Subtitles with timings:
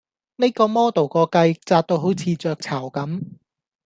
[0.37, 3.21] 呢個 model 個髻扎到好似雀巢咁